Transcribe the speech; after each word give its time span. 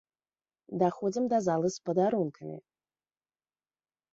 Даходзім 0.83 1.27
да 1.33 1.39
залы 1.47 1.69
з 1.75 1.91
падарункамі. 1.91 2.57